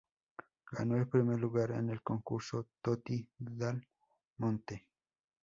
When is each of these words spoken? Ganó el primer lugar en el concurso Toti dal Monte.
Ganó 0.71 0.97
el 0.97 1.07
primer 1.07 1.37
lugar 1.39 1.69
en 1.73 1.91
el 1.91 2.01
concurso 2.01 2.65
Toti 2.81 3.23
dal 3.37 3.87
Monte. 4.37 4.87